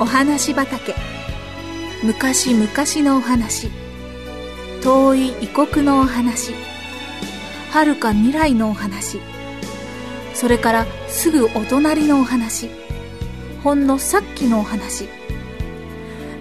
[0.00, 0.94] お話畑。
[2.02, 2.66] 昔々
[3.06, 3.68] のお話。
[4.82, 6.54] 遠い異国のお話。
[7.70, 9.20] 遥か未来のお話。
[10.32, 12.70] それからすぐお隣のお話。
[13.62, 15.04] ほんのさっきのお話。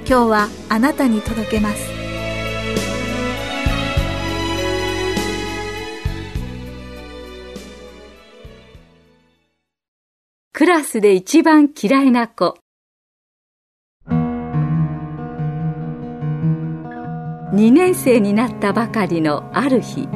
[0.07, 1.89] 今日はあなたに届けます。
[10.54, 12.57] クラスで一番嫌いな子。
[17.53, 20.08] 2年生になったばかりのある日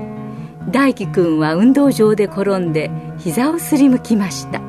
[0.69, 4.61] 大輝くんは運動場で転んで膝をすりむきました。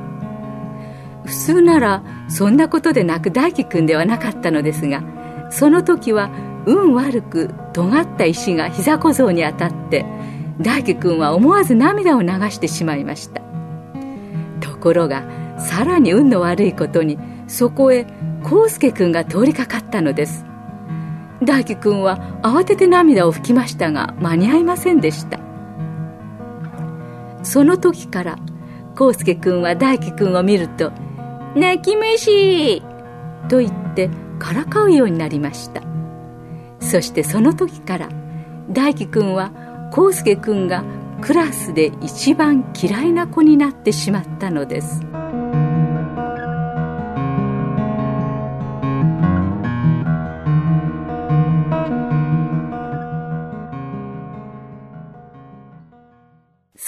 [1.24, 5.02] 普通ならそんなことでなく大輝くんではなかったのですが
[5.50, 6.30] その時は
[6.66, 10.04] 運悪く尖った石が膝小僧に当たって
[10.60, 13.42] 大輝くんは思わず涙を流してしまいました。
[14.60, 15.24] ところが
[15.59, 18.06] さらに運の悪いことにそこへ
[18.42, 20.45] 康介くんが通りかかったのです。
[21.43, 25.41] 大輝くんは慌てて涙を拭きましたが間に合いませんでした。
[27.43, 28.38] その時から
[28.99, 30.93] 康介くんは大輝くんを見ると
[31.54, 32.82] 「泣き虫!」
[33.49, 35.82] と言ってからかうようになりました。
[36.80, 38.09] そしてその時から
[38.71, 39.52] 大輝くんは
[39.96, 40.85] 康介くんが
[41.21, 45.02] クラスで一番嫌いな子になってしまったのです。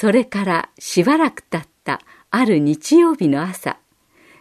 [0.06, 3.76] それからしばらく経ったある日曜日の朝、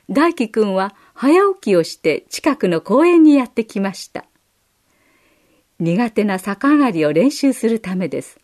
[0.08, 4.26] 大輝くんは早起きをして近くの公園にやってきました。
[5.80, 8.38] 苦手な逆上がりを練習するためです。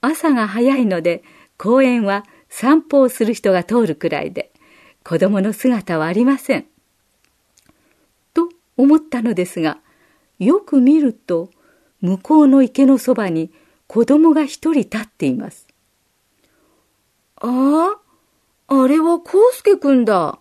[0.00, 1.22] 朝が早いので
[1.58, 4.50] 公園は散歩をする人が通るくらいで
[5.04, 6.64] 子供の姿はありません。
[8.32, 9.76] と思ったのですが、
[10.38, 11.50] よく見ると
[12.00, 13.52] 向こうの池のそばに
[13.88, 15.68] 子供が一人立っています。
[17.42, 17.96] あ？
[18.68, 20.38] あ、あれは康介くんだ。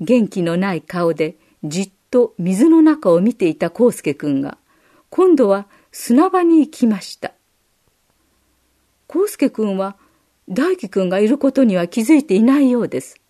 [0.00, 4.58] 元気のない顔でじっと水の中を見ていた康介くんが、
[5.10, 7.32] 今度は砂場に行きました。
[9.08, 9.96] 康介くんは
[10.48, 13.20] 大輝くんがいることには気づいていないようです。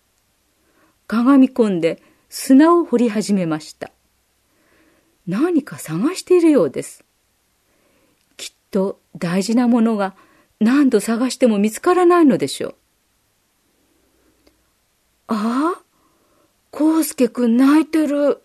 [1.07, 3.91] かがみ込んで砂を掘り始めました。
[5.27, 7.05] 何か探しているようです。
[8.37, 10.15] きっと大事なものが
[10.61, 12.75] 何度探しても見つからないのでしょう。
[15.29, 15.83] ああ
[16.73, 18.43] 康介くん泣いてる。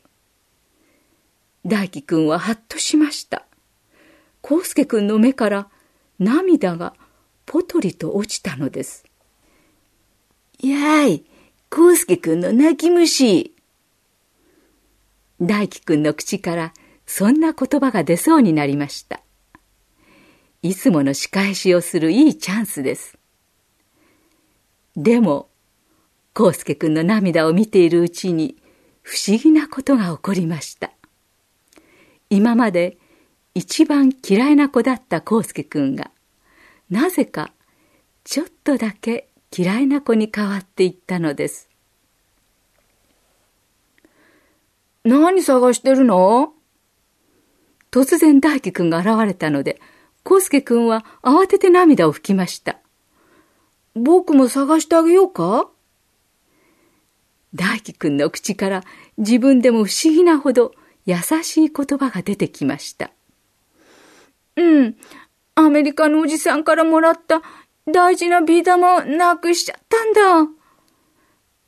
[1.66, 3.46] 大輝くんははっとしました。
[4.44, 5.70] 康介くんの目から
[6.20, 6.94] 涙が
[7.46, 9.06] ポトリと落ちたのです。
[10.62, 11.24] やい、
[11.72, 13.56] 康介くんの泣き虫。
[15.42, 16.74] 大輝くんの口から
[17.06, 19.23] そんな言葉が出そうになりました。
[20.64, 23.18] いつもの仕返しをするいいチャンスです。
[24.96, 25.50] でも、
[26.38, 28.56] 康介くんの涙を見ているうちに
[29.02, 30.92] 不思議なことが起こりました。
[32.30, 32.98] 今まで
[33.54, 36.12] 一番嫌いな子だった康介くんが、
[36.90, 37.52] なぜか
[38.24, 41.68] ちょっとだけ嫌いな子に変わっていったのです。
[45.04, 46.54] 何探してるの？
[47.92, 49.82] 突然大輝くんが現れたので、
[50.26, 52.80] 康介くんは慌てて涙を拭きました。
[53.96, 55.70] 僕も探してあげようか？
[57.54, 58.84] 大輝くんの口から
[59.18, 60.74] 自分でも不思議なほど
[61.06, 63.12] 優しい言葉が出てきました。
[64.56, 64.96] うん。
[65.56, 67.44] アメリカのおじさんからもらった
[67.86, 70.52] 大事なビー玉をなくしちゃったんだ。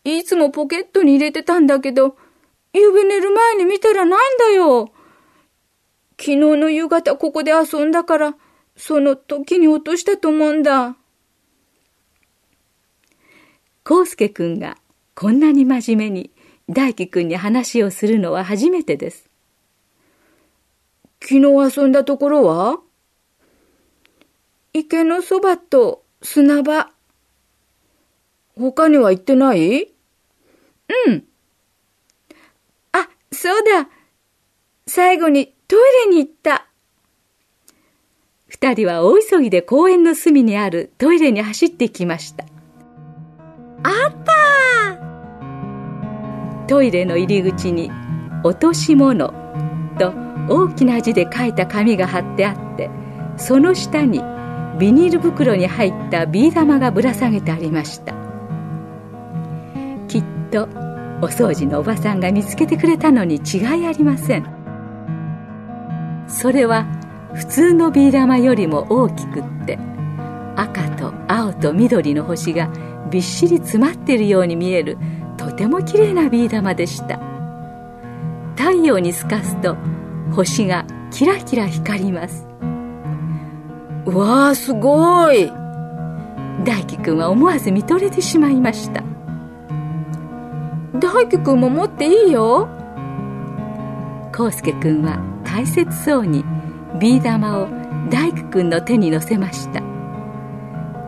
[0.05, 2.17] いつもポケットに入れてたんだけど、
[2.73, 4.91] 夕べ寝る前に見たらないんだよ。
[6.17, 8.35] 昨日の夕方ここで遊んだから、
[8.77, 10.95] その時に落としたと思うんだ。
[13.89, 14.77] 康介くんが
[15.13, 16.31] こんなに真面目に
[16.67, 19.29] 大輝くんに話をするのは初めてです。
[21.21, 22.79] 昨日遊んだところは？
[24.73, 26.91] 池のそばと砂場。
[28.57, 29.83] 他には行ってない？
[31.07, 31.23] うん。
[32.91, 33.89] あ、そうだ。
[34.87, 36.67] 最後にトイレに行った。
[38.55, 42.45] 二人は大急ぎで公園の隅にあるトイレに走ってきました。
[43.83, 44.97] あった
[46.65, 47.91] トイレの入り口に
[48.45, 49.33] 「落とし物」
[49.99, 50.13] と
[50.47, 52.89] 大きな字で書いた紙が貼ってあって
[53.35, 54.21] その下に
[54.79, 58.13] ビニール袋に入ったビー玉がぶら下げてありました。
[60.07, 60.69] きっと
[61.21, 64.45] お掃除のおばさんが見つけてくれたのに違いありません。
[66.27, 66.85] それは
[67.35, 69.77] 普通のビー玉よりも大きくって
[70.55, 72.69] 赤と青と緑の星が
[73.09, 74.97] びっしり詰まっているように見える
[75.37, 77.19] とてもきれいなビー玉でした。
[78.55, 79.75] 太陽に透かすと
[80.31, 82.47] 星がキラキラ光ります。
[84.05, 85.51] わあすごい。
[86.63, 89.03] 大輝くんは思わず見とれてしまいました。
[90.99, 92.69] 大輝くんも持っていいよ。
[94.37, 96.43] 康介くんは大切そうに
[96.99, 97.67] ビー玉を
[98.09, 99.81] 大輝くんの手に乗せました。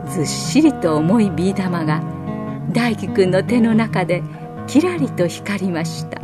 [0.10, 2.02] ずっしりと重いビー玉が
[2.72, 4.24] 大輝くんの手の中で
[4.68, 6.20] キラリと光りました。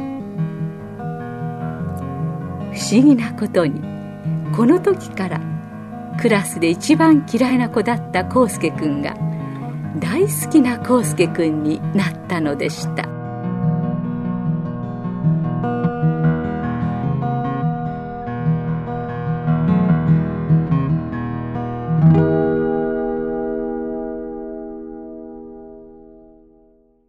[2.74, 3.82] 不思議なことに
[4.56, 5.40] この時から
[6.20, 9.16] クラスで一番嫌いな子だった康介くんが
[10.00, 13.13] 大好きな康介くんになったのでした。